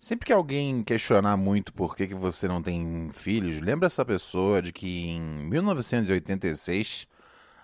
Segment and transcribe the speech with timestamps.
[0.00, 4.62] Sempre que alguém questionar muito por que, que você não tem filhos, lembra essa pessoa
[4.62, 7.06] de que em 1986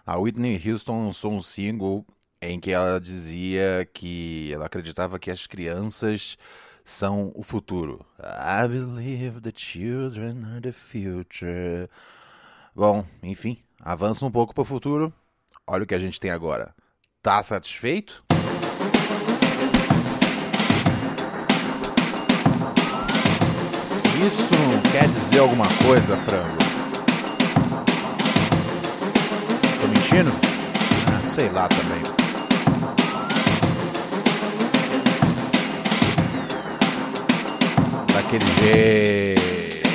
[0.05, 2.05] a Whitney Houston lançou um single
[2.43, 6.37] em que ela dizia que ela acreditava que as crianças
[6.85, 8.05] são o futuro.
[8.21, 11.89] I believe the children are the future.
[12.75, 15.11] Bom, enfim, avança um pouco para o futuro.
[15.67, 16.75] Olha o que a gente tem agora.
[17.23, 18.23] Tá satisfeito?
[24.17, 24.49] Isso
[24.93, 26.57] quer dizer alguma coisa, frango?
[29.79, 30.33] Tô mentindo?
[31.13, 32.03] Ah, sei lá também.
[38.15, 39.87] Daquele jeito.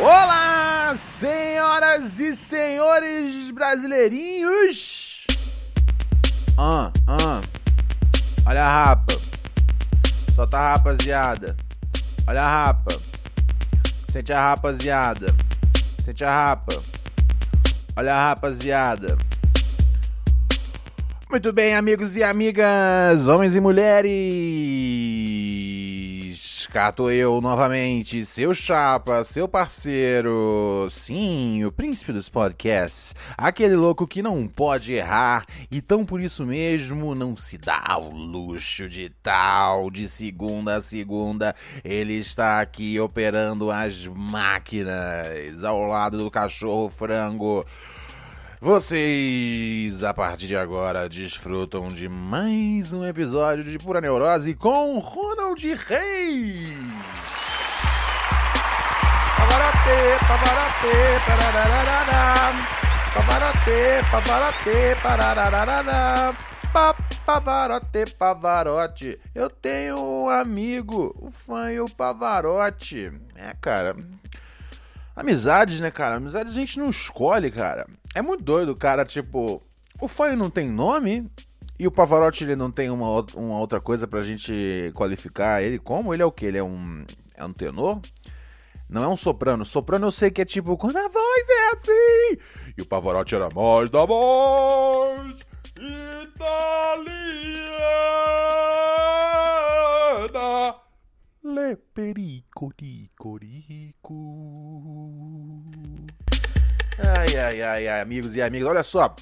[0.00, 5.26] Olá, senhoras e senhores brasileirinhos!
[6.56, 7.40] Ah, ah.
[8.52, 9.18] Olha a rapa.
[10.34, 11.56] Solta a rapaziada.
[12.28, 13.00] Olha a rapa.
[14.12, 15.34] Sente a rapaziada.
[16.04, 16.82] Sente a rapa.
[17.96, 19.16] Olha a rapaziada.
[21.30, 24.10] Muito bem, amigos e amigas, homens e mulheres.
[26.72, 30.88] Cá tô eu novamente, seu chapa, seu parceiro.
[30.90, 33.14] Sim, o príncipe dos podcasts.
[33.36, 38.08] Aquele louco que não pode errar e tão por isso mesmo não se dá o
[38.14, 39.90] luxo de tal.
[39.90, 47.66] De segunda a segunda, ele está aqui operando as máquinas ao lado do cachorro frango.
[48.62, 55.60] Vocês, a partir de agora, desfrutam de mais um episódio de Pura Neurose com Ronald
[55.66, 56.78] Reis.
[59.36, 62.52] Pavarote, pavarote, parararará.
[63.12, 66.36] Pavarote, pavarote, parararará.
[66.72, 66.94] Pa-
[67.26, 69.18] Pavarote, Pavarote.
[69.34, 73.10] Eu tenho um amigo, o fã e o Pavarote.
[73.34, 73.96] É, cara,
[75.14, 76.14] Amizades, né, cara?
[76.16, 77.86] Amizades a gente não escolhe, cara.
[78.14, 79.04] É muito doido, cara.
[79.04, 79.62] Tipo,
[80.00, 81.30] o Fanho não tem nome
[81.78, 86.12] e o Pavarotti ele não tem uma, uma outra coisa pra gente qualificar ele como?
[86.12, 86.46] Ele é o quê?
[86.46, 88.00] Ele é um, é um tenor?
[88.88, 89.64] Não é um soprano.
[89.64, 92.38] Soprano eu sei que é tipo quando a voz é assim.
[92.76, 95.40] E o Pavarotti era a voz da voz
[95.76, 96.82] italiana.
[101.42, 104.52] Le perico rico rico.
[106.98, 109.14] Ai, ai, ai, ai, amigos e amigas, olha só.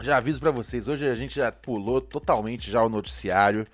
[0.00, 3.66] Já aviso pra vocês, hoje a gente já pulou totalmente já o noticiário.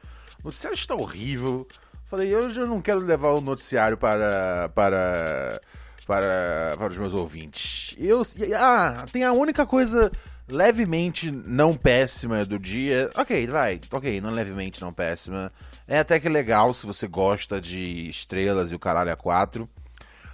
[0.42, 1.66] O noticiário está horrível.
[2.08, 5.60] Falei, hoje eu não quero levar o noticiário para para
[6.06, 7.96] para, para os meus ouvintes.
[7.98, 8.22] Eu
[8.56, 10.12] ah, tem a única coisa
[10.48, 13.10] levemente não péssima do dia.
[13.16, 13.80] Ok, vai.
[13.92, 15.52] Ok, não levemente não péssima.
[15.88, 19.68] É até que legal se você gosta de estrelas e o caralho a quatro.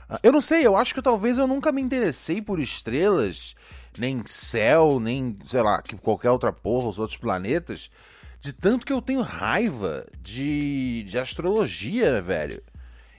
[0.09, 3.55] Ah, Eu não sei, eu acho que talvez eu nunca me interessei por estrelas,
[3.99, 7.91] nem céu, nem, sei lá, que qualquer outra porra, os outros planetas,
[8.41, 12.63] de tanto que eu tenho raiva de, de astrologia, velho.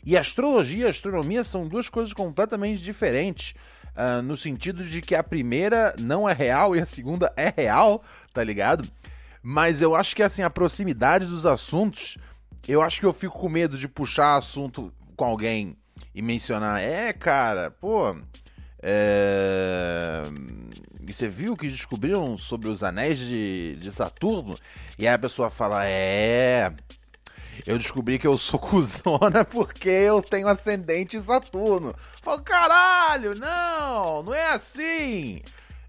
[0.06, 3.54] E astrologia e astronomia são duas coisas completamente diferentes.
[3.96, 8.02] ah, no sentido de que a primeira não é real e a segunda é real,
[8.34, 8.88] tá ligado?
[9.42, 12.18] Mas eu acho que assim, a proximidade dos assuntos,
[12.68, 15.76] eu acho que eu fico com medo de puxar assunto com alguém
[16.14, 18.16] e mencionar, é, cara, pô,
[18.82, 20.24] é...
[21.08, 24.56] E você viu que descobriram sobre os anéis de, de Saturno?
[25.00, 26.72] E aí a pessoa fala, é.
[27.66, 31.96] Eu descobri que eu sou cuzona porque eu tenho ascendente em Saturno.
[32.22, 35.42] Falo, caralho, não, não é assim.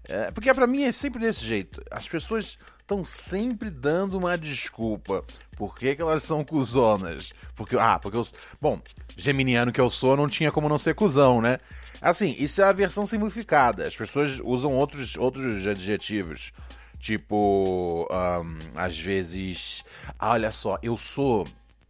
[0.05, 1.83] É, porque pra mim é sempre desse jeito.
[1.91, 2.57] As pessoas
[2.89, 5.23] estão sempre dando uma desculpa.
[5.55, 7.31] Por que, que elas são cuzonas?
[7.55, 8.27] Porque, ah, porque eu.
[8.59, 8.81] Bom,
[9.15, 11.59] geminiano que eu sou, não tinha como não ser cuzão, né?
[12.01, 13.87] Assim, isso é a versão simplificada.
[13.87, 16.51] As pessoas usam outros, outros adjetivos.
[16.97, 19.83] Tipo, ahn, às vezes.
[20.17, 21.45] Ah, olha só, eu sou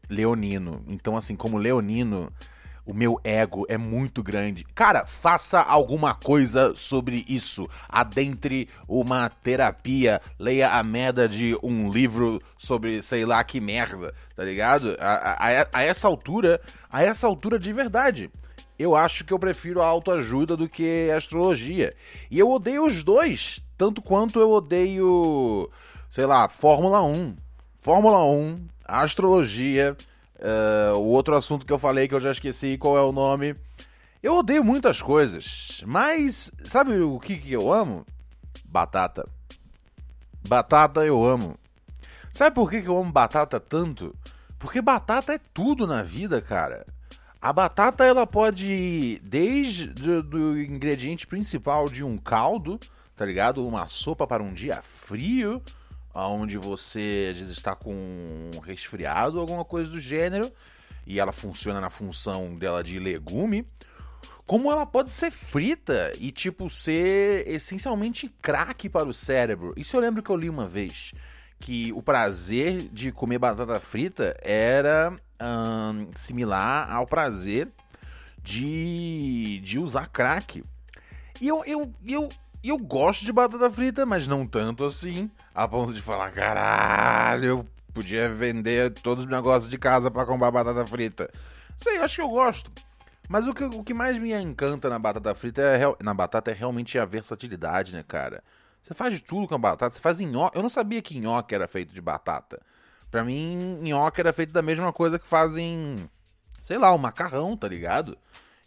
[0.10, 0.84] leonino.
[0.88, 2.31] Então, assim, como leonino,
[2.90, 4.66] O meu ego é muito grande.
[4.74, 7.70] Cara, faça alguma coisa sobre isso.
[7.88, 10.20] Adentre uma terapia.
[10.40, 14.98] Leia a merda de um livro sobre sei lá que merda, tá ligado?
[15.00, 16.60] A, a, a essa altura,
[16.92, 18.32] a essa altura de verdade.
[18.80, 21.94] Eu acho que eu prefiro a autoajuda do que a astrologia.
[22.32, 25.70] E eu odeio os dois, tanto quanto eu odeio,
[26.10, 27.36] sei lá, Fórmula 1.
[27.84, 29.96] Fórmula 1, astrologia,
[30.40, 33.56] Uh, o outro assunto que eu falei que eu já esqueci qual é o nome.
[34.24, 38.06] Eu odeio muitas coisas, mas sabe o que, que eu amo?
[38.66, 39.28] Batata.
[40.48, 41.58] Batata eu amo.
[42.34, 44.16] Sabe por que, que eu amo batata tanto?
[44.58, 46.86] Porque batata é tudo na vida, cara.
[47.42, 52.78] A batata ela pode ir desde do, ingrediente principal de um caldo,
[53.16, 53.66] tá ligado?
[53.66, 55.62] Uma sopa para um dia frio,
[56.14, 60.52] onde você está com um resfriado, alguma coisa do gênero,
[61.06, 63.66] e ela funciona na função dela de legume,
[64.46, 69.74] como ela pode ser frita e tipo ser essencialmente craque para o cérebro.
[69.78, 71.14] Isso eu lembro que eu li uma vez
[71.60, 77.68] que o prazer de comer batata frita era hum, similar ao prazer
[78.42, 80.64] de, de usar crack.
[81.42, 82.30] E eu, eu, eu,
[82.68, 87.68] eu gosto de batata frita, mas não tanto assim, a ponto de falar, caralho, eu
[87.94, 91.32] podia vender todos os negócios de casa para comprar batata frita.
[91.78, 92.72] Sei, acho que eu gosto.
[93.30, 96.54] Mas o que, o que mais me encanta na batata frita é, na batata é
[96.54, 98.44] realmente a versatilidade, né, cara?
[98.82, 100.58] Você faz de tudo com a batata, você faz nhoque.
[100.58, 102.60] Eu não sabia que nhoque era feito de batata.
[103.12, 106.10] Pra mim, nhoque era feito da mesma coisa que fazem,
[106.62, 108.18] sei lá, um macarrão, tá ligado?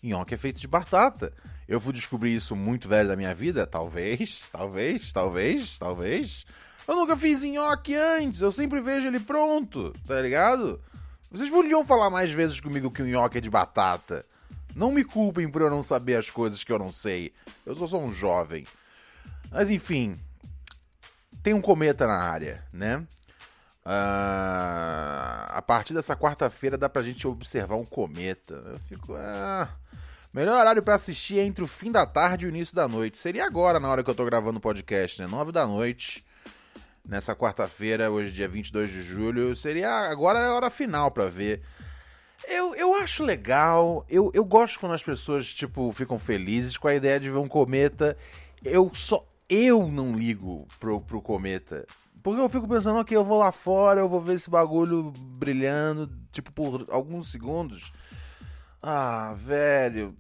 [0.03, 1.33] Nhoque é feito de batata.
[1.69, 3.67] Eu fui descobrir isso muito velho da minha vida?
[3.67, 6.45] Talvez, talvez, talvez, talvez.
[6.87, 10.81] Eu nunca fiz nhoque antes, eu sempre vejo ele pronto, tá ligado?
[11.31, 14.27] Vocês podiam falar mais vezes comigo que o nhoque é de batata.
[14.75, 17.33] Não me culpem por eu não saber as coisas que eu não sei.
[17.65, 18.67] Eu sou só um jovem.
[19.51, 20.19] Mas enfim,
[21.43, 23.07] tem um cometa na área, né?
[23.85, 28.55] Uh, a partir dessa quarta-feira dá pra gente observar um cometa.
[28.55, 29.15] Eu fico.
[29.17, 29.69] Ah,
[30.33, 33.19] Melhor horário para assistir é entre o fim da tarde e o início da noite.
[33.19, 35.29] Seria agora, na hora que eu tô gravando o podcast, né?
[35.29, 36.25] 9 da noite,
[37.07, 39.55] nessa quarta-feira, hoje dia 22 de julho.
[39.55, 41.61] Seria agora é a hora final para ver.
[42.49, 46.95] Eu, eu acho legal, eu, eu gosto quando as pessoas, tipo, ficam felizes com a
[46.95, 48.17] ideia de ver um cometa.
[48.65, 49.27] Eu só.
[49.51, 51.87] Eu não ligo pro, pro cometa.
[52.23, 56.11] Porque eu fico pensando, ok, eu vou lá fora, eu vou ver esse bagulho brilhando,
[56.31, 57.93] tipo, por alguns segundos.
[58.81, 60.15] Ah, velho.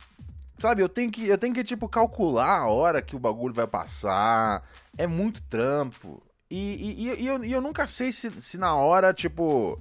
[0.58, 3.66] Sabe, eu tenho que, eu tenho que tipo calcular a hora que o bagulho vai
[3.66, 4.62] passar.
[4.96, 6.22] É muito trampo.
[6.50, 9.80] E, e, e, eu, e eu nunca sei se, se na hora, tipo,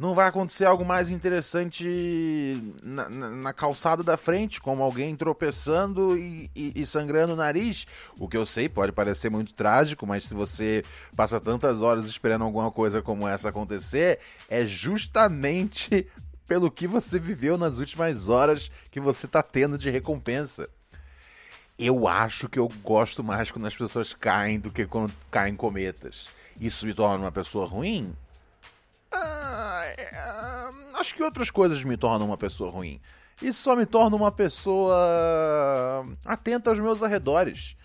[0.00, 6.16] não vai acontecer algo mais interessante na, na, na calçada da frente, como alguém tropeçando
[6.16, 7.86] e, e, e, sangrando o nariz.
[8.18, 10.82] O que eu sei pode parecer muito trágico, mas se você
[11.14, 16.08] passa tantas horas esperando alguma coisa como essa acontecer, é justamente
[16.48, 20.66] pelo que você viveu nas últimas horas que você tá tendo de recompensa.
[21.78, 26.30] Eu acho que eu gosto mais quando as pessoas caem do que quando caem cometas.
[26.58, 28.16] Isso me torna uma pessoa ruim?
[29.90, 33.00] Ah, é, ah, acho que outras coisas me tornam uma pessoa ruim.
[33.42, 37.76] Isso só me torna uma pessoa atenta aos meus arredores.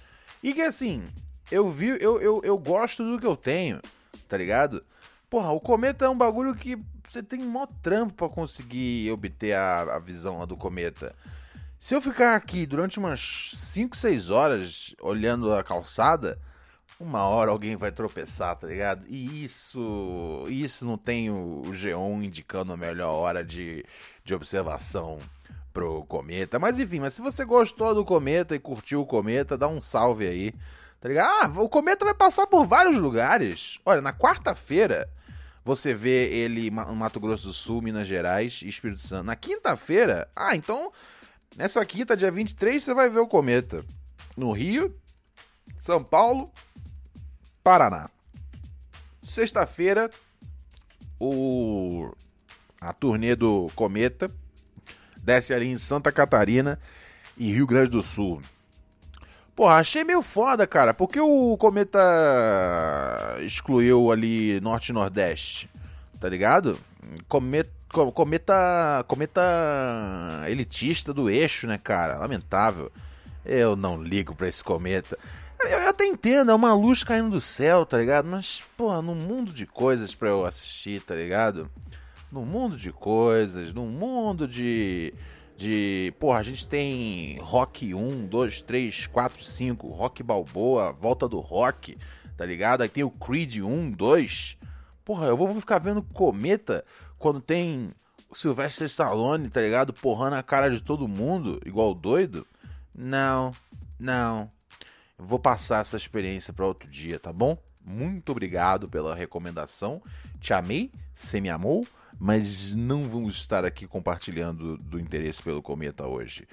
[0.43, 1.07] E que assim,
[1.49, 3.79] eu vi, eu, eu, eu gosto do que eu tenho,
[4.27, 4.83] tá ligado?
[5.29, 9.95] Porra, o cometa é um bagulho que você tem maior trampo para conseguir obter a,
[9.95, 11.15] a visão lá do cometa.
[11.79, 16.39] Se eu ficar aqui durante umas 5, 6 horas olhando a calçada,
[16.99, 19.05] uma hora alguém vai tropeçar, tá ligado?
[19.07, 23.85] E isso, isso não tem o G1 indicando a melhor hora de,
[24.23, 25.19] de observação
[25.73, 26.57] pro cometa.
[26.57, 30.25] Mas enfim, mas se você gostou do cometa e curtiu o cometa, dá um salve
[30.25, 30.53] aí,
[31.01, 31.59] tá ligado?
[31.59, 33.77] Ah, o cometa vai passar por vários lugares.
[33.85, 35.09] Olha, na quarta-feira
[35.65, 39.25] você vê ele no Mato Grosso do Sul, Minas Gerais e Espírito Santo.
[39.25, 40.91] Na quinta-feira, ah, então
[41.57, 43.83] nessa quinta, dia 23, você vai ver o cometa.
[44.37, 44.95] No Rio,
[45.81, 46.51] São Paulo,
[47.65, 48.11] Paraná.
[49.23, 50.11] Sexta-feira,
[51.19, 52.13] o
[52.79, 54.29] a turnê do Cometa
[55.17, 56.79] desce ali em Santa Catarina
[57.35, 58.39] e Rio Grande do Sul.
[59.55, 60.93] Porra, achei meio foda, cara.
[60.93, 61.99] Porque o Cometa
[63.41, 65.67] excluiu ali Norte e Nordeste?
[66.19, 66.77] Tá ligado?
[67.27, 67.71] Cometa,
[68.13, 69.41] cometa, cometa
[70.47, 72.19] elitista do eixo, né, cara?
[72.19, 72.91] Lamentável.
[73.43, 75.17] Eu não ligo pra esse cometa.
[75.59, 78.27] Eu, eu até entendo, é uma luz caindo do céu, tá ligado?
[78.27, 81.69] Mas, porra, num mundo de coisas pra eu assistir, tá ligado?
[82.31, 85.13] Num mundo de coisas, num mundo de
[85.57, 91.39] De, porra, a gente tem Rock 1, 2, 3, 4, 5, Rock Balboa, Volta do
[91.39, 91.97] Rock,
[92.35, 92.81] tá ligado?
[92.81, 94.57] Aí tem o Creed 1, 2.
[95.05, 96.83] Porra, eu vou ficar vendo Cometa
[97.17, 97.89] quando tem
[98.29, 99.93] o Sylvester Stallone, tá ligado?
[99.93, 102.45] Porrando a cara de todo mundo, igual doido.
[102.93, 103.53] Não,
[103.97, 104.51] não.
[105.17, 107.57] Vou passar essa experiência para outro dia, tá bom?
[107.83, 110.01] Muito obrigado pela recomendação.
[110.39, 111.87] Te amei, você me amou,
[112.19, 116.47] mas não vamos estar aqui compartilhando do interesse pelo cometa hoje.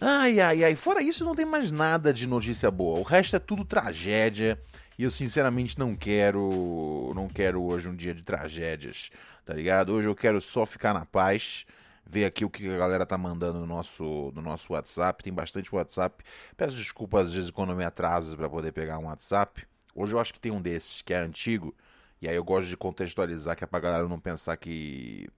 [0.00, 0.74] Ai, ai, ai.
[0.74, 2.98] Fora isso, não tem mais nada de notícia boa.
[2.98, 4.60] O resto é tudo tragédia.
[4.98, 7.12] E eu sinceramente não quero.
[7.14, 9.10] Não quero hoje um dia de tragédias,
[9.44, 9.92] tá ligado?
[9.92, 11.66] Hoje eu quero só ficar na paz
[12.08, 15.22] ver aqui o que a galera tá mandando no nosso, no nosso WhatsApp.
[15.22, 16.24] Tem bastante WhatsApp.
[16.56, 19.66] Peço desculpas às vezes quando eu me atraso para poder pegar um WhatsApp.
[19.94, 21.74] Hoje eu acho que tem um desses que é antigo.
[22.20, 25.28] E aí eu gosto de contextualizar, que é pra galera não pensar que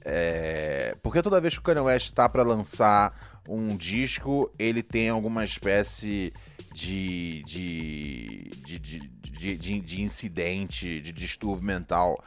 [0.04, 5.08] é, porque toda vez que o Kanye West tá pra lançar um disco, ele tem
[5.08, 6.32] alguma espécie
[6.72, 12.22] de, de, de, de, de- de incidente, de distúrbio mental.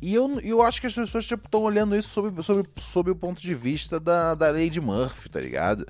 [0.00, 3.40] E eu, eu acho que as pessoas estão olhando isso sob, sob, sob o ponto
[3.42, 5.86] de vista da, da Lady Murphy, tá ligado?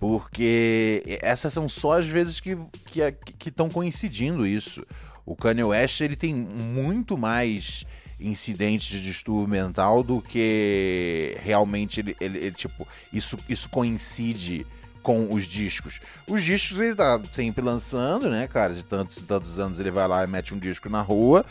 [0.00, 4.84] Porque essas são só as vezes que estão que, que coincidindo isso.
[5.26, 7.84] O Kanye West ele tem muito mais
[8.20, 14.66] incidentes de distúrbio mental do que realmente ele, ele- ele, tipo isso, isso coincide
[15.02, 16.00] com os discos.
[16.26, 18.72] Os discos ele tá sempre lançando, né, cara?
[18.74, 21.44] De tantos e tantos anos ele vai lá e mete um disco na rua.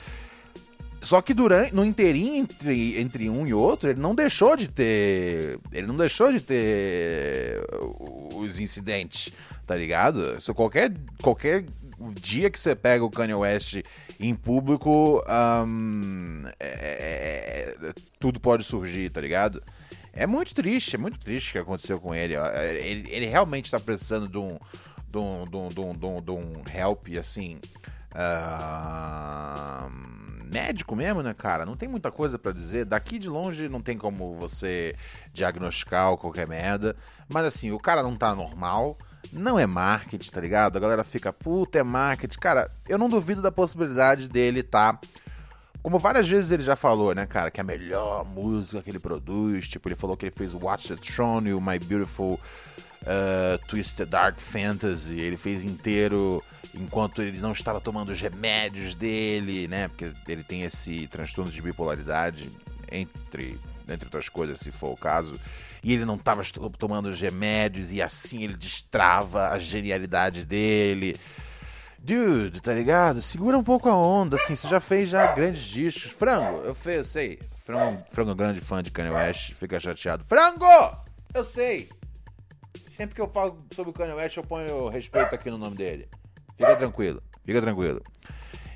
[1.03, 5.59] Só que durante no inteirinho entre, entre um e outro, ele não deixou de ter.
[5.71, 7.61] Ele não deixou de ter
[8.35, 9.31] os incidentes,
[9.67, 10.37] tá ligado?
[10.37, 10.91] Isso qualquer,
[11.21, 11.65] qualquer
[12.19, 13.81] dia que você pega o Kanye West
[14.19, 19.61] em público, ahn, é- é- tudo pode surgir, tá ligado?
[20.13, 22.37] É muito triste, é muito triste o que aconteceu com ele.
[22.37, 22.45] ó.
[22.61, 24.57] Ele, ele realmente tá precisando de um,
[25.11, 27.59] de um, de um, de um, de um, um help, assim.
[28.13, 29.89] ah,
[30.43, 31.65] médico mesmo, né, cara?
[31.65, 32.85] Não tem muita coisa pra dizer.
[32.85, 34.95] Daqui de longe não tem como você
[35.33, 36.95] diagnosticar qualquer merda.
[37.27, 38.97] Mas assim, o cara não tá normal.
[39.31, 40.77] Não é marketing, tá ligado?
[40.77, 42.37] A galera fica, puta, é marketing.
[42.39, 44.99] Cara, eu não duvido da possibilidade dele tá.
[45.81, 49.67] Como várias vezes ele já falou, né, cara, que a melhor música que ele produz,
[49.67, 52.39] tipo, ele falou que ele fez Watch the Throne e o My Beautiful
[53.03, 56.43] uh, Twisted Dark Fantasy, ele fez inteiro
[56.73, 61.61] enquanto ele não estava tomando os remédios dele, né, porque ele tem esse transtorno de
[61.61, 62.49] bipolaridade,
[62.91, 65.39] entre, entre outras coisas, se for o caso,
[65.83, 66.43] e ele não estava
[66.77, 71.15] tomando os remédios e assim ele destrava a genialidade dele.
[71.99, 73.21] Dude, tá ligado?
[73.21, 74.55] Segura um pouco a onda, assim.
[74.55, 76.11] Você já fez já grandes discos.
[76.11, 77.39] Frango, eu fiz, eu sei.
[77.63, 80.23] Frango, frango é um grande fã de Kanye West, fica chateado.
[80.25, 80.97] Frango!
[81.33, 81.89] Eu sei.
[82.95, 86.07] Sempre que eu falo sobre o Kanye West, eu ponho respeito aqui no nome dele.
[86.55, 88.03] Fica tranquilo, fica tranquilo.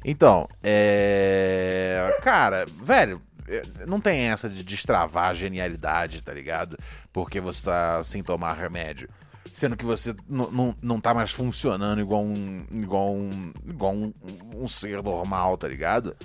[0.04, 2.18] Então, é.
[2.24, 6.80] Cara, velho, é, não tem essa de destravar a genialidade, tá ligado?
[7.14, 9.08] Porque você tá sem tomar remédio.
[9.54, 12.66] Sendo que você não, tá mais funcionando igual um.
[12.72, 13.54] igual um.
[13.68, 14.12] igual um,
[14.56, 16.16] um ser normal, tá ligado?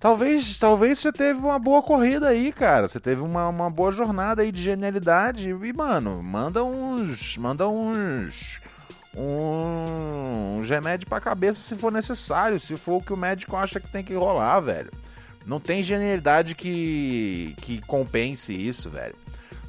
[0.00, 2.88] Talvez, talvez você teve uma boa corrida aí, cara.
[2.88, 5.48] Você teve uma, uma boa jornada aí de genialidade.
[5.48, 7.36] E, mano, manda uns.
[7.36, 8.60] Manda uns.
[9.16, 12.60] Um, uns remédios pra cabeça se for necessário.
[12.60, 14.92] Se for o que o médico acha que tem que rolar, velho.
[15.44, 19.16] Não tem genialidade que, que compense isso, velho.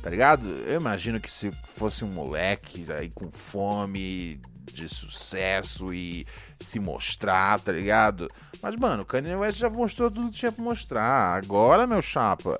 [0.03, 0.47] Tá ligado?
[0.67, 4.39] Eu imagino que se fosse um moleque aí com fome
[4.79, 6.25] de sucesso e
[6.59, 8.29] se mostrar, tá ligado?
[8.61, 11.37] Mas, mano, o Kanye West já mostrou tudo que tinha pra mostrar.
[11.37, 12.59] Agora, meu chapa,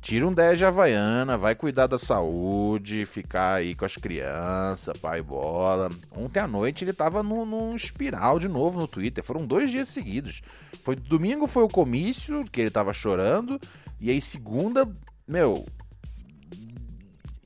[0.00, 5.22] tira um 10 de Havaiana, vai cuidar da saúde, ficar aí com as crianças, pai
[5.22, 5.88] bola.
[6.16, 9.22] Ontem à noite ele tava num, num espiral de novo no Twitter.
[9.22, 10.42] Foram dois dias seguidos.
[10.82, 13.60] Foi domingo foi o comício, que ele tava chorando.
[14.00, 14.86] E aí segunda,
[15.26, 15.64] meu,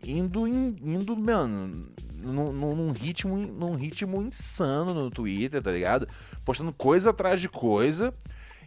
[0.03, 1.89] indo, indo, mano,
[2.33, 6.09] num, num, ritmo, num ritmo insano no Twitter, tá ligado?
[6.45, 8.13] Postando coisa atrás de coisa.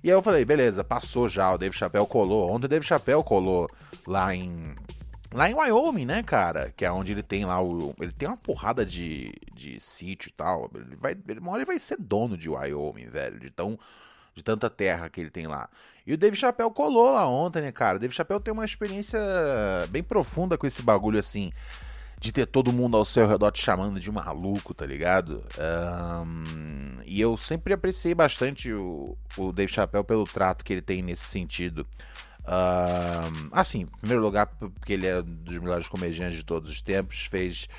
[0.03, 2.49] E aí eu falei, beleza, passou já, o Dave Chappelle colou.
[2.49, 3.69] Ontem o Dave Chappelle colou
[4.07, 4.75] lá em.
[5.31, 6.73] Lá em Wyoming, né, cara?
[6.75, 7.93] Que é onde ele tem lá o.
[7.99, 10.71] Ele tem uma porrada de, de sítio e tal.
[10.73, 13.39] Ele vai, ele, uma hora ele vai ser dono de Wyoming, velho.
[13.39, 13.77] De, tão,
[14.33, 15.69] de tanta terra que ele tem lá.
[16.07, 17.97] E o Dave Chappelle colou lá ontem, né, cara?
[17.97, 19.19] O Dave Chappelle tem uma experiência
[19.89, 21.51] bem profunda com esse bagulho assim
[22.19, 25.41] de ter todo mundo ao seu redor te chamando de maluco, tá ligado?
[25.57, 31.01] Um, e eu sempre apreciei bastante o, o Dave Chappelle pelo trato que ele tem
[31.01, 31.87] nesse sentido.
[32.45, 36.81] Um, assim, em primeiro lugar, porque ele é um dos melhores comediantes de todos os
[36.81, 37.69] tempos, fez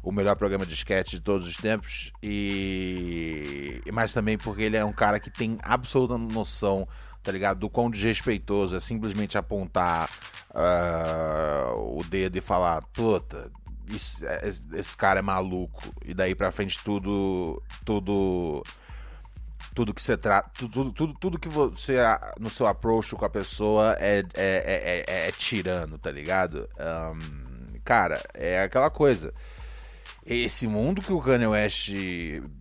[0.00, 4.84] o melhor programa de sketch de todos os tempos, e mas também porque ele é
[4.84, 6.86] um cara que tem absoluta noção
[7.20, 7.58] tá ligado?
[7.58, 10.08] Do quão desrespeitoso é simplesmente apontar
[10.50, 13.50] uh, o dedo e falar, puta,
[14.22, 15.82] é, esse cara é maluco.
[16.04, 17.62] E daí pra frente tudo.
[17.84, 18.62] Tudo.
[19.74, 20.50] Tudo que você trata.
[20.58, 21.96] Tudo, tudo, tudo que você.
[22.38, 26.68] No seu approach com a pessoa é, é, é, é, é tirando, tá ligado?
[26.78, 29.32] Um, cara, é aquela coisa.
[30.30, 31.90] Esse mundo que o Kanye West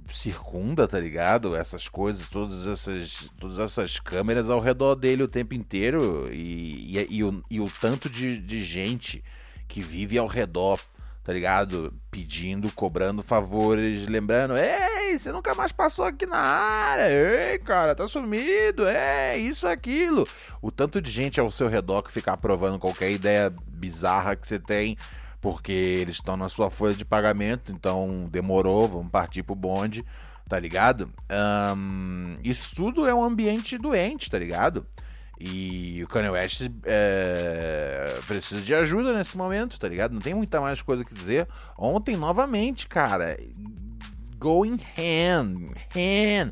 [0.09, 1.53] circunda, tá ligado?
[1.53, 7.07] Essas coisas, todas essas, todas essas câmeras ao redor dele o tempo inteiro e, e,
[7.17, 9.21] e, o, e o tanto de, de gente
[9.67, 10.79] que vive ao redor
[11.27, 11.93] tá ligado?
[12.09, 17.09] Pedindo, cobrando favores, lembrando, ei, você nunca mais passou aqui na área,
[17.51, 20.25] ei, cara, tá sumido, é, isso, aquilo.
[20.61, 24.57] O tanto de gente ao seu redor que fica aprovando qualquer ideia bizarra que você
[24.57, 24.97] tem,
[25.41, 30.05] porque eles estão na sua folha de pagamento, então demorou, vamos partir pro bonde,
[30.47, 31.11] tá ligado?
[32.41, 34.87] Isso tudo é um ambiente doente, tá ligado?
[35.39, 40.13] E o Kanye West é, precisa de ajuda nesse momento, tá ligado?
[40.13, 41.47] Não tem muita mais coisa que dizer.
[41.77, 43.37] Ontem, novamente, cara,
[44.39, 46.51] going hand, hand.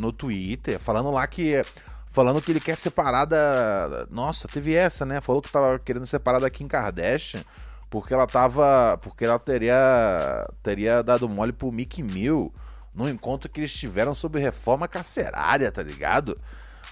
[0.00, 1.62] No Twitter, falando lá que
[2.10, 4.06] falando que ele quer separar da.
[4.10, 5.20] Nossa, teve essa, né?
[5.20, 7.44] Falou que tava querendo separar da Kim Kardashian
[7.90, 8.98] porque ela tava.
[9.02, 10.46] Porque ela teria.
[10.62, 12.52] teria dado mole pro Mickey Mill
[12.94, 16.38] no encontro que eles tiveram sobre reforma carcerária, tá ligado?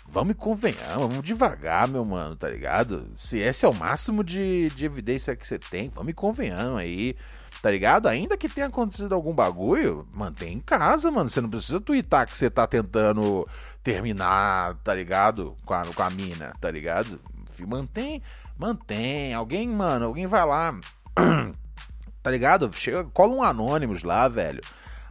[0.09, 3.09] Vamos convenhamos, vamos devagar, meu mano, tá ligado?
[3.17, 7.17] Se esse é o máximo de, de evidência que você tem, vamos convenhamos aí,
[7.61, 8.07] tá ligado?
[8.07, 11.29] Ainda que tenha acontecido algum bagulho, mantém em casa, mano.
[11.29, 13.49] Você não precisa twittar que você tá tentando
[13.83, 15.57] terminar, tá ligado?
[15.65, 17.21] Com a, com a mina, tá ligado?
[17.67, 18.23] Mantém,
[18.57, 19.35] mantém.
[19.35, 20.79] Alguém, mano, alguém vai lá,
[22.23, 22.71] tá ligado?
[22.73, 24.63] Chega, cola um Anônimos lá, velho.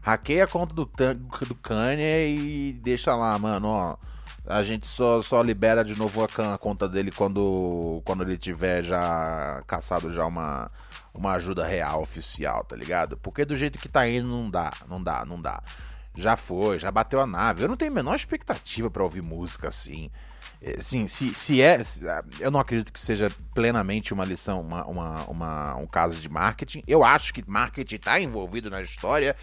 [0.01, 0.85] Hackeia a conta do,
[1.47, 3.95] do Kanye e deixa lá, mano, ó.
[4.45, 9.63] A gente só, só libera de novo a, conta dele quando, quando ele tiver já
[9.65, 10.69] caçado já uma,
[11.13, 13.17] uma ajuda real oficial, tá ligado?
[13.17, 15.63] Porque do jeito que tá indo não dá, não dá, não dá.
[16.15, 17.63] Já foi, já bateu a nave.
[17.63, 20.11] Eu não tenho a menor expectativa para ouvir música assim.
[20.61, 21.81] É, sim, se, se é.
[22.39, 26.83] Eu não acredito que seja plenamente uma lição, uma, uma, uma um caso de marketing.
[26.87, 29.35] Eu acho que marketing está envolvido na história,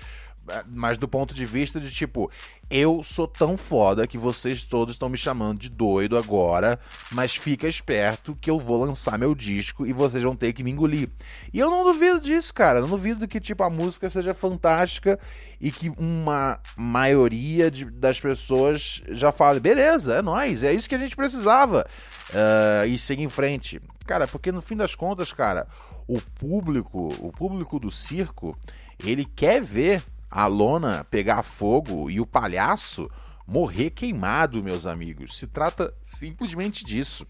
[0.66, 2.30] mas do ponto de vista de tipo,
[2.70, 6.78] eu sou tão foda que vocês todos estão me chamando de doido agora,
[7.10, 10.70] mas fica esperto que eu vou lançar meu disco e vocês vão ter que me
[10.70, 11.08] engolir.
[11.52, 12.80] E eu não duvido disso, cara.
[12.80, 15.18] Não duvido que tipo a música seja fantástica
[15.60, 20.94] e que uma maioria de, das pessoas já fale, beleza, é nós, é isso que
[20.94, 21.84] a gente precisava.
[22.30, 23.80] Uh, e seguir em frente.
[24.06, 25.66] Cara, porque no fim das contas, cara,
[26.06, 28.56] o público, o público do circo,
[29.04, 33.10] ele quer ver a lona pegar fogo e o palhaço
[33.46, 35.36] morrer queimado, meus amigos.
[35.36, 37.26] Se trata simplesmente disso.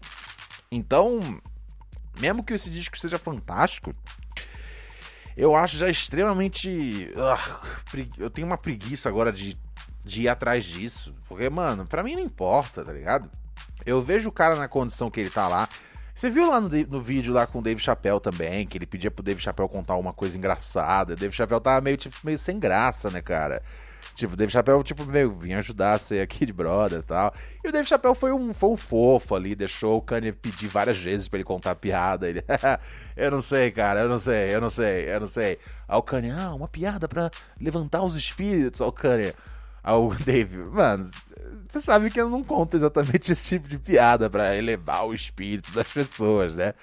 [0.71, 1.41] Então,
[2.19, 3.95] mesmo que esse disco seja fantástico,
[5.35, 7.11] eu acho já extremamente.
[7.15, 9.57] Uh, eu tenho uma preguiça agora de,
[10.03, 11.15] de ir atrás disso.
[11.27, 13.29] Porque, mano, pra mim não importa, tá ligado?
[13.85, 15.67] Eu vejo o cara na condição que ele tá lá.
[16.13, 19.09] Você viu lá no, no vídeo lá com o Dave Chappelle também, que ele pedia
[19.09, 21.13] pro Dave Chappelle contar uma coisa engraçada.
[21.13, 23.61] O Dave Chappelle tava meio, tipo, meio sem graça, né, cara?
[24.15, 27.33] Tipo, o Dave Chappelle, tipo, meio, vinha ajudar ser aqui de brother e tal.
[27.63, 30.97] E o Dave Chappelle foi um, foi um fofo ali, deixou o Kanye pedir várias
[30.97, 32.29] vezes pra ele contar a piada.
[32.29, 32.43] Ele,
[33.15, 35.57] eu não sei, cara, eu não sei, eu não sei, eu não sei.
[35.87, 38.81] Aí o Kanye, ah, uma piada pra levantar os espíritos.
[38.81, 39.33] Aí o Kanye,
[39.81, 41.09] ao Dave, mano,
[41.67, 45.71] você sabe que eu não conto exatamente esse tipo de piada para elevar o espírito
[45.71, 46.73] das pessoas, né?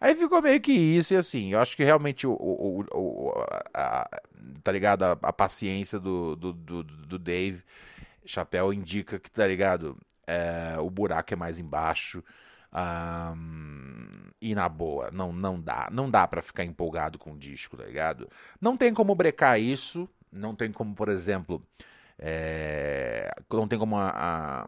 [0.00, 2.32] Aí ficou meio que isso, e assim, eu acho que realmente o.
[2.32, 3.32] o, o
[3.74, 4.08] a,
[4.62, 5.02] tá ligado?
[5.04, 7.64] A, a paciência do, do, do, do, Dave
[8.24, 9.98] Chapéu indica que, tá ligado?
[10.26, 12.22] É, o buraco é mais embaixo.
[12.72, 15.88] Um, e na boa, não, não dá.
[15.90, 18.28] Não dá para ficar empolgado com o disco, tá ligado?
[18.60, 20.08] Não tem como brecar isso.
[20.30, 21.62] Não tem como, por exemplo.
[22.18, 24.66] É, não tem como a, a,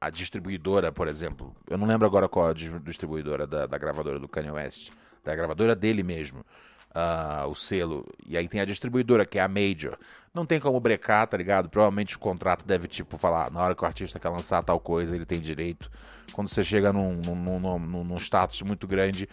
[0.00, 1.54] a, distribuidora, por exemplo.
[1.68, 4.90] Eu não lembro agora qual a distribuidora da, da gravadora do Kanye West.
[5.24, 6.44] Da gravadora dele mesmo.
[6.90, 8.06] Uh, o selo.
[8.26, 9.98] E aí tem a distribuidora, que é a Major.
[10.34, 11.68] Não tem como brecar, tá ligado?
[11.68, 15.14] Provavelmente o contrato deve, tipo, falar, na hora que o artista quer lançar tal coisa,
[15.14, 15.90] ele tem direito.
[16.32, 19.28] Quando você chega num, num, num, num status muito grande,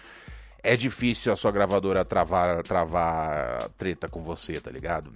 [0.62, 5.12] é difícil a sua gravadora travar, travar treta com você, tá ligado?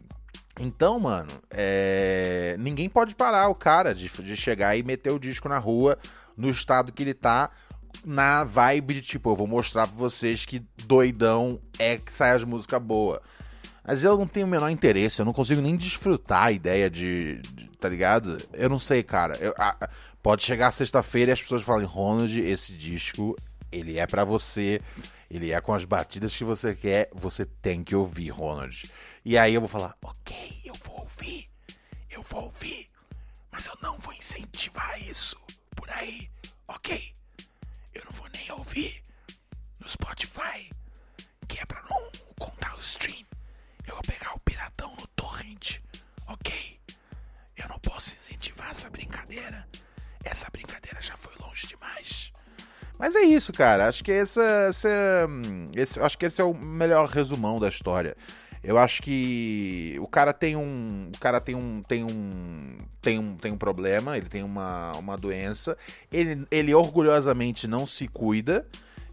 [0.60, 2.56] Então, mano, é...
[2.60, 5.98] ninguém pode parar o cara de, de chegar e meter o disco na rua
[6.36, 7.50] no estado que ele tá,
[8.06, 12.44] na vibe de tipo, eu vou mostrar pra vocês que doidão é que sai as
[12.44, 13.20] músicas boas.
[13.86, 17.42] Mas eu não tenho o menor interesse, eu não consigo nem desfrutar a ideia de.
[17.54, 18.36] de tá ligado?
[18.54, 19.38] Eu não sei, cara.
[19.40, 19.90] Eu, a,
[20.22, 23.34] pode chegar sexta-feira e as pessoas falam, Ronald, esse disco,
[23.72, 24.82] ele é para você,
[25.30, 28.92] ele é com as batidas que você quer, você tem que ouvir, Ronald.
[29.26, 31.50] E aí eu vou falar, ok, eu vou ouvir,
[32.10, 32.88] eu vou ouvir,
[33.52, 35.38] mas eu não vou incentivar isso
[35.76, 36.30] por aí,
[36.68, 37.14] ok?
[37.94, 39.04] Eu não vou nem ouvir
[39.80, 40.70] no Spotify,
[41.48, 43.26] que é pra não contar o stream.
[43.86, 45.80] Eu vou pegar o piratão no torrent,
[46.28, 46.80] ok?
[47.56, 49.68] Eu não posso incentivar essa brincadeira.
[50.24, 52.32] Essa brincadeira já foi longe demais.
[52.98, 53.88] Mas é isso, cara.
[53.88, 54.88] Acho que esse, esse,
[55.76, 58.16] esse, acho que esse é o melhor resumão da história.
[58.64, 63.38] Eu acho que o cara tem um, o cara tem um, tem um, tem um,
[63.38, 65.78] tem um problema, ele tem uma, uma doença,
[66.12, 68.68] ele, ele orgulhosamente não se cuida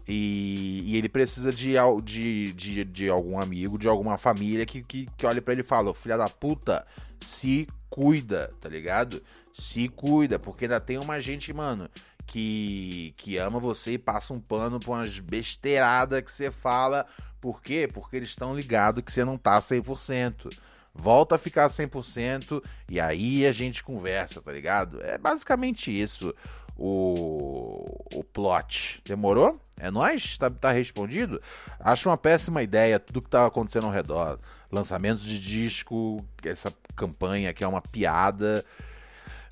[0.07, 5.07] e, e ele precisa de, de, de, de, algum amigo, de alguma família que, que,
[5.17, 6.85] que olhe para ele e fala, filha da puta,
[7.25, 9.21] se cuida, tá ligado?
[9.53, 11.89] Se cuida, porque ainda tem uma gente, mano,
[12.25, 17.05] que, que ama você e passa um pano pra umas besteiradas que você fala
[17.45, 17.87] por quê?
[17.93, 20.51] Porque eles estão ligados que você não tá 100%.
[20.91, 22.59] Volta a ficar 100%
[22.89, 24.99] e aí a gente conversa, tá ligado?
[25.03, 26.33] É basicamente isso
[26.75, 27.85] o,
[28.15, 28.99] o plot.
[29.05, 29.61] Demorou?
[29.79, 30.39] É nós?
[30.39, 31.39] Tá, tá respondido?
[31.79, 34.39] Acho uma péssima ideia tudo que tá acontecendo ao redor.
[34.71, 38.65] Lançamentos de disco, essa campanha que é uma piada.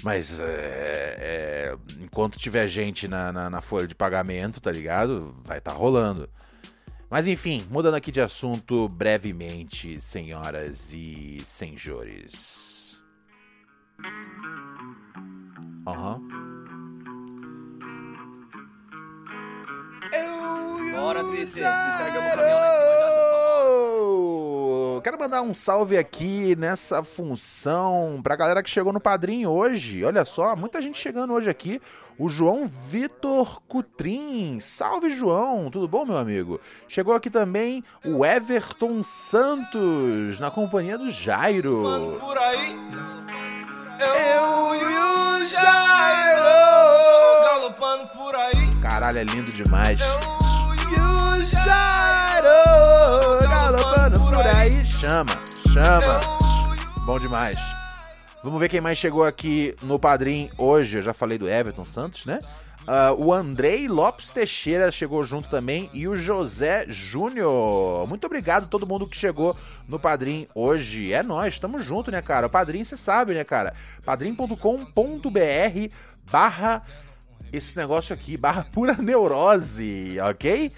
[0.03, 5.31] Mas é, é, enquanto tiver gente na, na, na, folha de pagamento, tá ligado?
[5.45, 6.29] Vai estar tá rolando.
[7.09, 13.01] Mas enfim, mudando aqui de assunto brevemente, senhoras e senhores.
[15.87, 16.15] Aham.
[16.15, 16.53] Uhum.
[20.91, 21.63] Bora, Twister.
[21.63, 22.92] Descarregamos o caminhão
[25.03, 30.01] Quero mandar um salve aqui nessa função pra galera que chegou no padrinho hoje.
[30.01, 31.81] Olha só, muita gente chegando hoje aqui.
[32.17, 34.61] O João Vitor Cutrim.
[34.61, 35.69] Salve, João.
[35.69, 36.57] Tudo bom, meu amigo?
[36.87, 41.83] Chegou aqui também o Everton Santos, na companhia do Jairo.
[42.21, 42.73] Por aí,
[43.99, 46.45] Eu e o Jairo,
[47.43, 48.81] galopando por aí.
[48.81, 49.99] Caralho, é lindo demais.
[49.99, 50.19] Eu
[50.75, 52.53] e o Jairo,
[53.63, 54.85] galopando por aí.
[54.85, 55.25] Chama,
[55.71, 56.19] chama.
[57.05, 57.57] Bom demais.
[58.43, 60.97] Vamos ver quem mais chegou aqui no Padrim hoje.
[60.97, 62.39] Eu já falei do Everton Santos, né?
[62.85, 68.05] Ah, o Andrei Lopes Teixeira chegou junto também e o José Júnior.
[68.05, 69.55] Muito obrigado a todo mundo que chegou
[69.87, 71.13] no Padrim hoje.
[71.13, 72.47] É nós, estamos junto, né, cara?
[72.47, 73.73] O Padrim, você sabe, né, cara?
[74.03, 74.57] padrim.com.br
[76.29, 76.81] barra
[77.53, 80.69] esse negócio aqui, barra pura neurose, ok?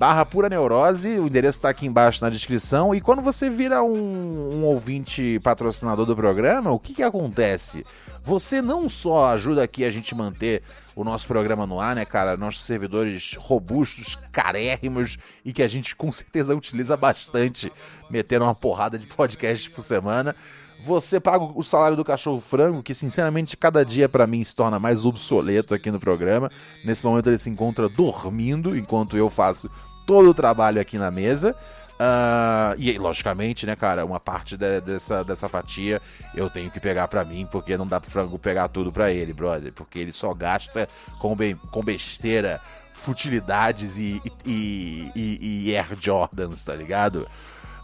[0.00, 2.94] Barra pura neurose, o endereço tá aqui embaixo na descrição.
[2.94, 7.84] E quando você vira um, um ouvinte patrocinador do programa, o que que acontece?
[8.24, 10.62] Você não só ajuda aqui a gente manter
[10.96, 12.34] o nosso programa no ar, né, cara?
[12.38, 17.70] Nossos servidores robustos, carérrimos e que a gente com certeza utiliza bastante,
[18.08, 20.34] metendo uma porrada de podcasts por semana.
[20.82, 24.78] Você paga o salário do cachorro frango, que sinceramente cada dia pra mim se torna
[24.78, 26.50] mais obsoleto aqui no programa.
[26.86, 29.70] Nesse momento ele se encontra dormindo enquanto eu faço
[30.10, 31.54] todo o trabalho aqui na mesa.
[32.00, 36.00] Ah, e logicamente, né, cara, uma parte de- dessa, dessa fatia
[36.34, 39.32] eu tenho que pegar pra mim, porque não dá pro frango pegar tudo pra ele,
[39.32, 39.72] brother.
[39.72, 40.88] Porque ele só gasta
[41.20, 42.60] com, be- com besteira,
[42.92, 47.24] futilidades e, e, e, e Air Jordans, tá ligado?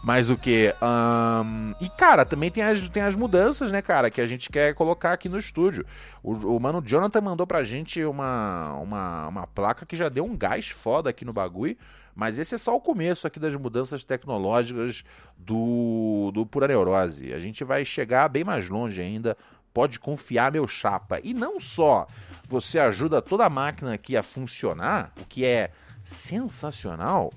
[0.03, 0.73] Mas o que?
[1.79, 5.13] e cara, também tem as, tem as mudanças, né, cara, que a gente quer colocar
[5.13, 5.85] aqui no estúdio.
[6.21, 10.35] O, o mano Jonathan mandou pra gente uma, uma, uma placa que já deu um
[10.35, 11.77] gás foda aqui no bagulho.
[12.17, 15.03] Mas esse é só o começo aqui das mudanças tecnológicas
[15.37, 17.31] do, do Pura Neurose.
[17.31, 19.37] A gente vai chegar bem mais longe ainda.
[19.71, 21.19] Pode confiar, meu chapa.
[21.23, 22.07] E não só
[22.49, 25.69] você ajuda toda a máquina aqui a funcionar, o que é
[26.03, 27.31] sensacional,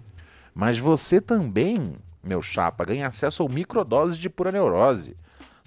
[0.55, 5.14] mas você também, meu chapa, ganha acesso ao microdose de pura neurose.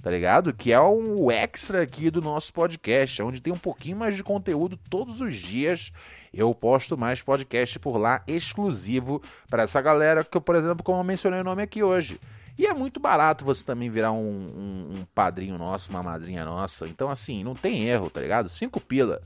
[0.04, 0.54] Tá ligado?
[0.54, 4.78] Que é um extra aqui do nosso podcast, onde tem um pouquinho mais de conteúdo
[4.90, 5.92] todos os dias.
[6.34, 11.00] Eu posto mais podcast por lá, exclusivo para essa galera que eu, por exemplo, como
[11.00, 12.20] eu mencionei o nome aqui hoje.
[12.58, 14.18] E é muito barato você também virar um,
[14.54, 16.86] um- um padrinho nosso, uma madrinha nossa.
[16.86, 18.50] Então, assim, não tem erro, tá ligado?
[18.50, 19.22] Cinco pila.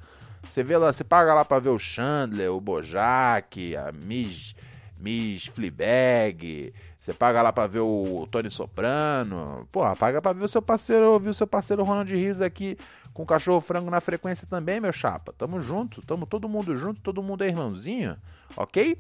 [0.47, 4.55] Você vê lá, você paga lá pra ver o Chandler, o Bojack, a Miss,
[4.99, 6.73] Miss Fleabag.
[6.99, 9.67] Você paga lá pra ver o Tony Soprano.
[9.71, 12.77] Porra, paga pra ver o seu parceiro, ouvir o seu parceiro Ronald Rios aqui
[13.13, 15.33] com o cachorro frango na frequência também, meu chapa.
[15.37, 18.17] Tamo junto, tamo todo mundo junto, todo mundo é irmãozinho,
[18.55, 18.97] ok?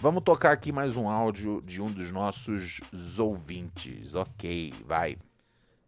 [0.00, 2.80] Vamos tocar aqui mais um áudio de um dos nossos
[3.18, 4.14] ouvintes.
[4.14, 5.18] Ok, vai.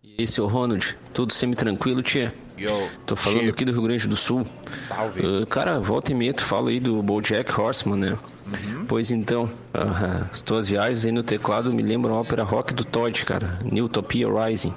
[0.03, 2.33] E aí, seu Ronald, tudo semi-tranquilo, tia?
[2.59, 2.71] Yo,
[3.07, 4.47] Tô falando Chico, aqui do Rio Grande do Sul.
[4.89, 5.21] Salve.
[5.25, 8.19] Ah, cara, volta e meia tu fala aí do Bojack Horseman, né?
[8.89, 12.85] Pois então, ah, as tuas viagens aí no teclado me lembram a ópera rock do
[12.85, 14.75] Todd, cara, Newtopia Rising.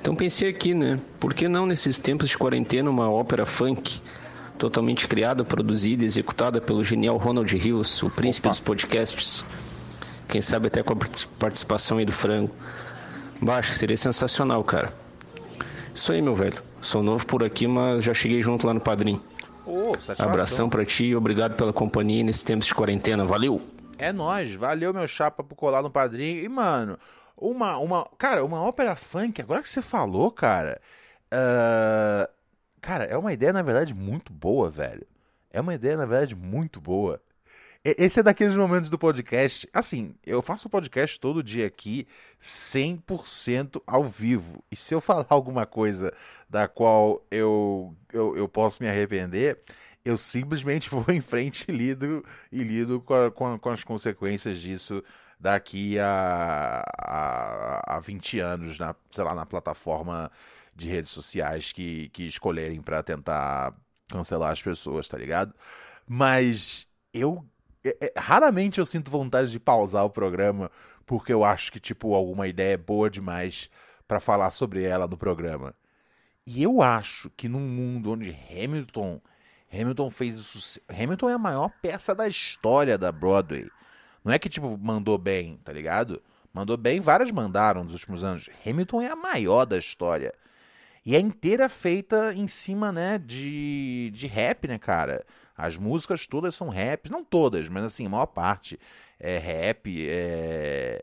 [0.00, 0.98] Então pensei aqui, né?
[1.18, 4.00] Por que não nesses tempos de quarentena uma ópera funk
[4.58, 9.44] totalmente criada, produzida e executada pelo genial Ronald Rios, o príncipe dos podcasts?
[10.28, 12.50] Quem sabe até com a part- participação aí do frango.
[13.68, 14.92] Que seria sensacional, cara.
[15.94, 16.62] Isso aí, meu velho.
[16.80, 19.20] Sou novo por aqui, mas já cheguei junto lá no Padrim.
[19.66, 20.26] Ô, satisfação.
[20.26, 23.24] Abração pra ti e obrigado pela companhia nesses tempos de quarentena.
[23.24, 23.60] Valeu!
[23.98, 26.42] É nóis, valeu meu chapa por colar no padrinho.
[26.42, 26.98] E, mano,
[27.36, 28.08] uma, uma.
[28.16, 30.80] Cara, uma ópera funk, agora que você falou, cara.
[31.30, 32.28] ah,
[32.80, 35.06] cara, é uma ideia, na verdade, muito boa, velho.
[35.50, 37.20] É uma ideia, na verdade, muito boa.
[37.82, 39.66] Esse é daqueles momentos do podcast.
[39.72, 42.06] Assim, eu faço podcast todo dia aqui,
[42.38, 44.62] 100% ao vivo.
[44.70, 46.12] E se eu falar alguma coisa
[46.48, 49.58] da qual eu, eu, eu posso me arrepender,
[50.04, 54.58] eu simplesmente vou em frente e lido, e lido com, a- com, com as consequências
[54.58, 55.02] disso
[55.38, 60.30] daqui a, a, a 20 anos, na, sei lá, na plataforma
[60.76, 63.74] de redes sociais que, que escolherem para tentar
[64.08, 65.54] cancelar as pessoas, tá ligado?
[66.06, 67.44] Mas eu
[67.84, 70.70] é- é- raramente eu sinto vontade de pausar o programa
[71.06, 73.70] porque eu acho que tipo alguma ideia é boa demais
[74.06, 75.74] para falar sobre ela no programa.
[76.46, 79.20] E eu acho que num mundo onde Hamilton
[79.72, 80.80] Hamilton fez o sucesso.
[80.88, 83.70] Hamilton é a maior peça da história da Broadway.
[84.24, 86.20] Não é que, tipo, mandou bem, tá ligado?
[86.52, 88.50] Mandou bem, várias mandaram nos últimos anos.
[88.66, 90.34] Hamilton é a maior da história.
[91.04, 95.24] E é inteira feita em cima, né, de, de rap, né, cara?
[95.56, 97.10] As músicas todas são rap.
[97.10, 98.78] Não todas, mas assim, a maior parte
[99.18, 100.08] é rap.
[100.08, 101.02] É...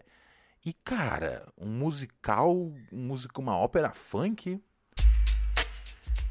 [0.65, 4.59] E, cara, um musical, um músico, uma ópera funk.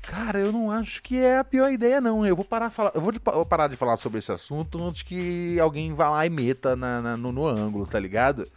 [0.02, 2.24] Cara, eu não acho que é a pior ideia, não.
[2.24, 5.92] Eu vou parar, falar, eu vou parar de falar sobre esse assunto antes que alguém
[5.92, 8.48] vá lá e meta na, na, no, no ângulo, tá ligado?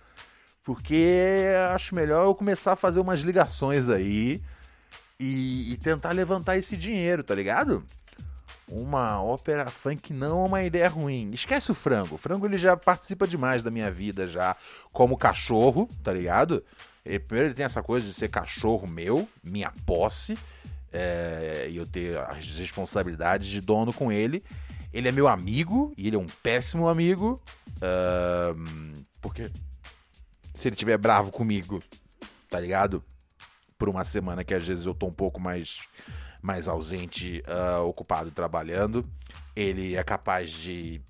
[0.63, 4.41] Porque acho melhor eu começar a fazer umas ligações aí
[5.19, 7.84] e, e tentar levantar esse dinheiro, tá ligado?
[8.67, 11.32] Uma ópera funk não é uma ideia ruim.
[11.34, 12.15] Esquece o frango.
[12.15, 14.55] O frango ele já participa demais da minha vida já
[14.93, 16.63] como cachorro, tá ligado?
[17.03, 20.38] Ele, primeiro ele tem essa coisa de ser cachorro meu, minha posse,
[20.93, 24.43] é, e eu ter as responsabilidades de dono com ele.
[24.93, 27.39] Ele é meu amigo e ele é um péssimo amigo,
[27.77, 29.51] uh, porque
[30.55, 31.82] se ele tiver bravo comigo,
[32.49, 33.03] tá ligado?
[33.80, 35.80] Por uma semana que às vezes eu tô um pouco mais
[36.42, 39.06] mais ausente, uh, ocupado trabalhando,
[39.56, 41.02] ele é capaz de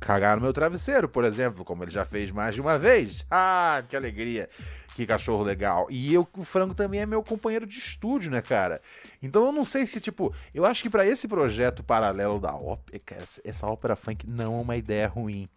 [0.00, 3.24] cagar no meu travesseiro, por exemplo, como ele já fez mais de uma vez.
[3.30, 4.48] Ah, que alegria!
[4.94, 5.86] Que cachorro legal.
[5.88, 8.80] E eu, o Frango também é meu companheiro de estúdio, né, cara?
[9.22, 13.00] Então eu não sei se, tipo, eu acho que para esse projeto paralelo da ópera,
[13.42, 15.48] essa ópera funk não é uma ideia ruim.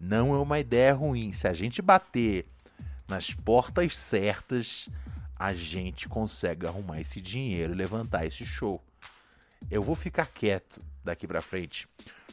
[0.00, 1.32] Não é uma ideia ruim.
[1.32, 2.46] Se a gente bater
[3.06, 4.88] nas portas certas,
[5.38, 8.82] a gente consegue arrumar esse dinheiro e levantar esse show.
[9.70, 11.88] Eu vou ficar quieto daqui para frente,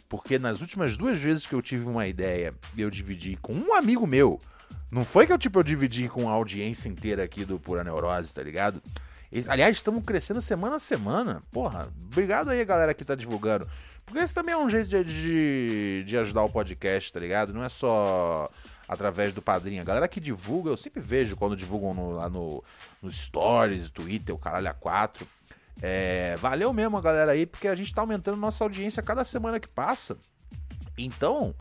[0.10, 4.08] porque nas últimas duas vezes que eu tive uma ideia, eu dividi com um amigo
[4.08, 4.40] meu.
[4.92, 8.34] Não foi que eu tipo eu dividi com a audiência inteira aqui do Pura Neurose,
[8.34, 8.82] tá ligado?
[9.48, 11.42] Aliás, estamos crescendo semana a semana.
[11.52, 13.68] Porra, obrigado aí, galera que tá divulgando.
[14.06, 17.54] Porque esse também é um jeito de, de, de ajudar o podcast, tá ligado?
[17.54, 18.50] Não é só
[18.88, 19.82] através do padrinho.
[19.82, 22.64] A galera que divulga, eu sempre vejo quando divulgam no, lá no,
[23.02, 25.28] no Stories, Twitter, o caralho a 4.
[25.82, 29.60] É, valeu mesmo a galera aí, porque a gente tá aumentando nossa audiência cada semana
[29.60, 30.18] que passa.
[30.98, 31.54] Então,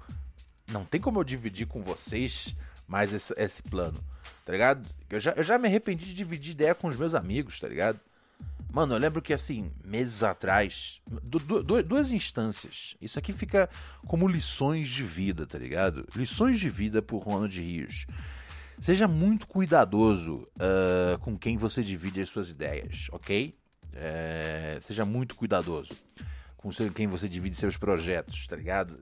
[0.71, 2.55] não tem como eu dividir com vocês
[2.87, 3.99] mais esse, esse plano,
[4.45, 4.87] tá ligado?
[5.11, 7.99] Eu já, eu já me arrependi de dividir ideia com os meus amigos, tá ligado?
[8.75, 12.97] Mano, eu lembro que assim, meses atrás, du du duas instâncias.
[13.01, 13.71] Isso aqui fica
[14.05, 16.05] como lições de vida, tá ligado?
[16.17, 18.05] Lições de vida por Ronald Rios.
[18.81, 23.55] Seja muito cuidadoso uh, com quem você divide as suas ideias, ok?
[23.93, 25.95] É, seja muito cuidadoso
[26.57, 28.99] com quem você divide seus projetos, tá ligado?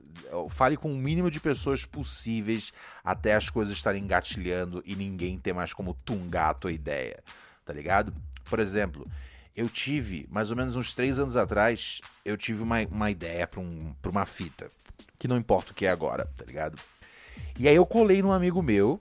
[0.51, 2.71] Fale com o mínimo de pessoas possíveis
[3.03, 7.23] até as coisas estarem engatilhando e ninguém ter mais como tungar a tua ideia,
[7.65, 8.13] tá ligado?
[8.43, 9.09] Por exemplo,
[9.55, 13.59] eu tive, mais ou menos uns três anos atrás, eu tive uma, uma ideia pra,
[13.59, 14.67] um, pra uma fita.
[15.19, 16.77] Que não importa o que é agora, tá ligado?
[17.57, 18.99] E aí eu colei num amigo meu,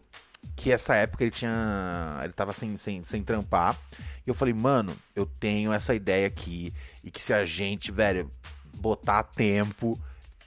[0.54, 2.20] que essa época ele tinha.
[2.22, 3.78] Ele tava sem, sem, sem trampar.
[4.26, 6.72] E eu falei, mano, eu tenho essa ideia aqui.
[7.02, 8.30] E que se a gente, velho,
[8.74, 9.98] botar tempo,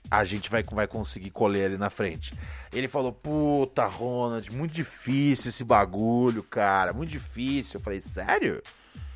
[0.09, 2.33] a gente vai, vai conseguir colher ali na frente.
[2.71, 6.93] Ele falou, puta, Ronald, muito difícil esse bagulho, cara.
[6.93, 7.79] Muito difícil.
[7.79, 8.61] Eu falei, sério?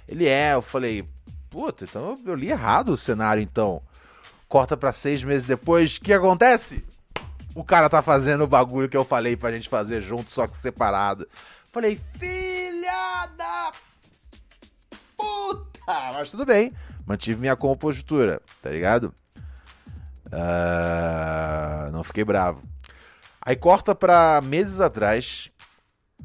[0.09, 1.07] Ele é, eu falei,
[1.51, 3.79] puta, então eu li errado o cenário então.
[4.47, 6.83] Corta para seis meses depois, o que acontece?
[7.53, 10.57] O cara tá fazendo o bagulho que eu falei pra gente fazer junto, só que
[10.57, 11.29] separado.
[11.71, 13.71] Falei, filha da
[15.15, 15.69] puta!
[16.13, 16.73] Mas tudo bem,
[17.05, 19.13] mantive minha compostura, tá ligado?
[20.25, 22.63] Uh, não fiquei bravo.
[23.39, 25.51] Aí corta pra meses atrás,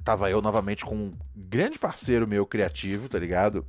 [0.04, 3.66] tava eu novamente com um grande parceiro meu criativo, tá ligado?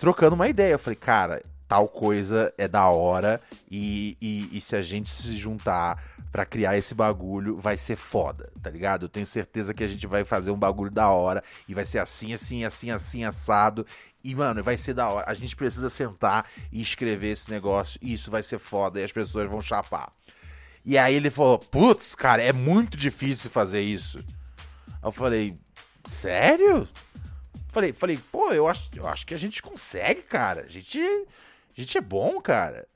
[0.00, 0.72] trocando uma ideia.
[0.72, 5.36] Eu falei, cara, tal coisa é da hora e, e, e se a gente se
[5.36, 9.04] juntar para criar esse bagulho, vai ser foda, tá ligado?
[9.04, 11.98] Eu tenho certeza que a gente vai fazer um bagulho da hora e vai ser
[11.98, 13.86] assim, assim, assim, assim, assado.
[14.22, 15.28] E, mano, vai ser da hora.
[15.28, 19.12] A gente precisa sentar e escrever esse negócio e isso vai ser foda e as
[19.12, 20.10] pessoas vão chapar.
[20.84, 24.24] E aí ele falou, putz, cara, é muito difícil fazer isso.
[25.02, 25.58] Eu falei,
[26.04, 26.86] sério?
[27.68, 30.62] Falei, falei, pô, eu acho, eu acho que a gente consegue, cara.
[30.62, 32.86] A gente, a gente é bom, cara.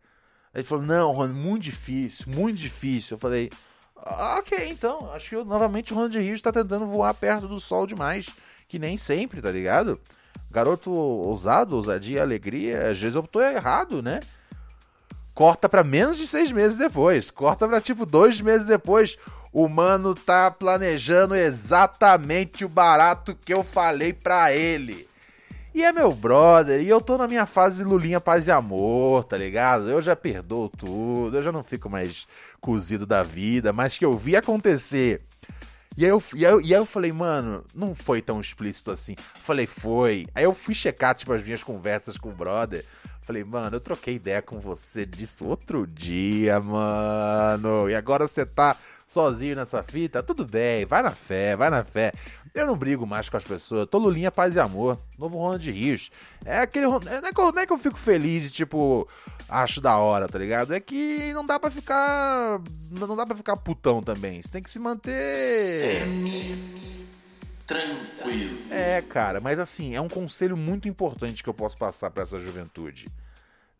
[0.55, 3.15] Ele falou, não, Ronald, muito difícil, muito difícil.
[3.15, 3.51] Eu falei,
[3.97, 5.11] ah, ok, então.
[5.13, 8.29] Acho que eu, novamente o Ronald Rios está tentando voar perto do sol demais.
[8.69, 10.01] Que nem sempre, tá ligado?
[10.51, 12.91] Garoto ousado, ousadia, alegria.
[12.91, 14.21] Às vezes eu tô errado, né?
[15.35, 17.31] Corta para menos de seis meses depois.
[17.31, 19.17] Corta para tipo dois meses depois.
[19.55, 25.07] O mano tá planejando exatamente o barato que eu falei pra ele.
[25.73, 29.39] E é meu brother, e eu tô na minha fase Lulinha Paz e Amor, tá
[29.39, 29.89] ligado?
[29.89, 32.27] Eu já perdoo tudo, eu já não fico mais
[32.61, 35.23] cozido da vida, mas que eu vi acontecer.
[35.97, 39.15] E aí, eu, e, aí, e aí eu falei, mano, não foi tão explícito assim.
[39.45, 40.27] Falei, foi.
[40.35, 42.85] Aí eu fui checar, tipo, as minhas conversas com o brother.
[43.23, 47.89] Falei, mano, eu troquei ideia com você disso outro dia, mano.
[47.89, 48.77] E agora você tá
[49.15, 52.13] sozinho nessa fita, tudo bem, vai na fé, vai na fé.
[52.53, 55.71] Eu não brigo mais com as pessoas, tô Lulinha Paz e Amor, novo Ronald de
[55.71, 56.11] Rios.
[56.45, 56.87] É aquele.
[56.87, 59.09] Não é, que eu, não é que eu fico feliz tipo,
[59.49, 60.75] acho da hora, tá ligado?
[60.75, 62.61] É que não dá pra ficar.
[62.91, 64.43] Não dá pra ficar putão também.
[64.43, 66.03] Você tem que se manter.
[67.67, 68.59] Tranquilo.
[68.71, 72.41] É, cara, mas assim, é um conselho muito importante que eu posso passar pra essa
[72.41, 73.07] juventude.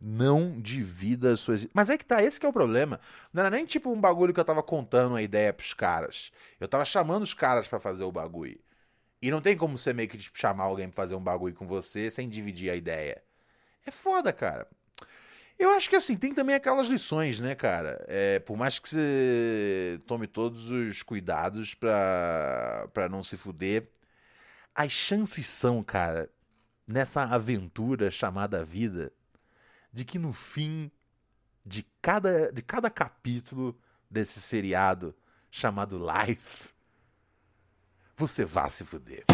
[0.07, 1.67] Não divida as suas.
[1.73, 3.01] Mas é que tá, esse que é o problema.
[3.33, 6.31] Não era nem tipo um bagulho que eu tava contando uma ideia pros caras.
[6.61, 8.61] Eu tava chamando os caras pra fazer o bagulho.
[9.23, 11.67] E não tem como você meio que tipo, chamar alguém pra fazer um bagulho com
[11.67, 13.23] você sem dividir a ideia.
[13.87, 14.69] É foda, cara.
[15.59, 18.05] Eu acho que assim, tem também aquelas lições, né, cara?
[18.07, 23.89] É, por mais que você tome todos os cuidados pra, pra não se fuder,
[24.75, 26.31] as chances são, cara,
[26.87, 29.11] nessa aventura chamada vida,
[29.95, 30.91] de que no fim
[31.65, 33.79] de cada, de cada capítulo
[34.11, 35.15] desse seriado
[35.51, 36.71] chamado Life,
[38.17, 39.25] você vá se fuder.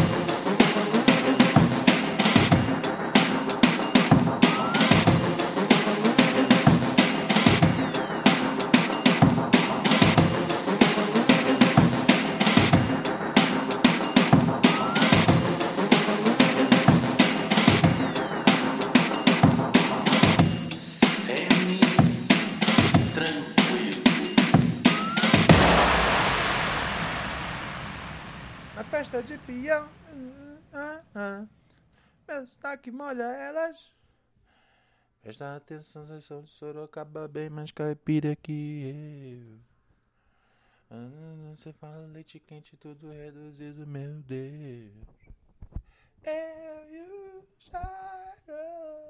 [30.73, 31.45] Ah, ah,
[32.27, 33.91] Meu sotaque molha elas.
[35.21, 39.61] Presta atenção, vocês são de Sorocaba bem mais caipira que
[40.89, 41.55] eu.
[41.55, 44.91] Você fala leite quente, tudo reduzido, meu Deus.
[46.23, 48.91] Eu e o.